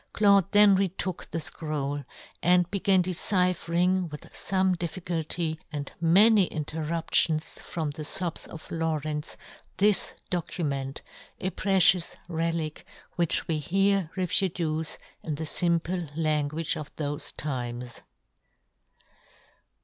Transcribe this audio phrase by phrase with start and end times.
[0.13, 2.03] Claude then retook the fcroU,
[2.41, 9.37] and began deciphering with fome diffi culty, and many interruptions from the fobs of Lawrence,
[9.77, 11.03] this document,
[11.39, 12.83] a precious relic,
[13.15, 18.01] which we here re pro duce in the fimple language of thofe times.